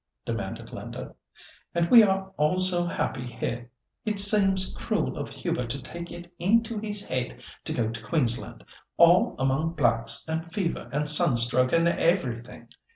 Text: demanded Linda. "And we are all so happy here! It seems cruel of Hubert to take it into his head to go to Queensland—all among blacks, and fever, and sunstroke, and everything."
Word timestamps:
demanded 0.25 0.73
Linda. 0.73 1.13
"And 1.75 1.87
we 1.91 2.01
are 2.01 2.31
all 2.35 2.57
so 2.57 2.85
happy 2.87 3.23
here! 3.27 3.69
It 4.03 4.17
seems 4.17 4.75
cruel 4.75 5.15
of 5.15 5.29
Hubert 5.29 5.69
to 5.69 5.79
take 5.83 6.11
it 6.11 6.33
into 6.39 6.79
his 6.79 7.07
head 7.07 7.43
to 7.65 7.71
go 7.73 7.89
to 7.91 8.03
Queensland—all 8.05 9.35
among 9.37 9.73
blacks, 9.75 10.25
and 10.27 10.51
fever, 10.51 10.89
and 10.91 11.07
sunstroke, 11.07 11.71
and 11.71 11.87
everything." 11.87 12.69